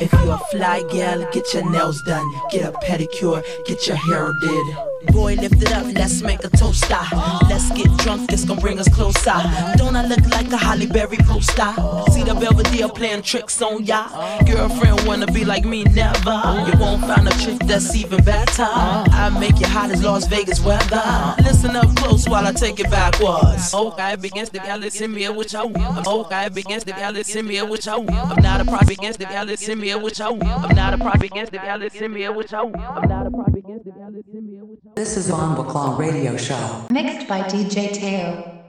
[0.00, 4.32] If you're a fly gal, get your nails done, get a pedicure, get your hair
[4.40, 4.95] did.
[5.12, 6.84] Boy, lift it up, let's make a toast.
[6.90, 7.46] ah.
[7.48, 9.34] Let's get drunk, it's gonna bring us closer.
[9.76, 11.72] Don't I look like a Holly Berry poster?
[12.12, 14.08] See the Belvedere playing tricks on ya.
[14.44, 16.36] Girlfriend wanna be like me, never.
[16.66, 18.66] You won't find a chick that's even better.
[18.68, 21.34] I make you hot as Las Vegas weather.
[21.42, 23.72] Listen up close while I take it backwards.
[23.74, 25.26] Okay, begins the Alice in me.
[25.28, 27.88] Okay, begins the Alice in me, I want.
[27.88, 30.20] I'm not a prop against the Alice in me, I want.
[30.20, 30.38] I'm
[30.74, 32.52] not a prop against the Alice in me, I want.
[32.52, 32.70] I'm
[33.08, 34.95] not a prop against the Alice in me, I want.
[34.96, 36.86] This is the Bombaclaw Radio Show.
[36.90, 38.62] Mixed by DJ Teo.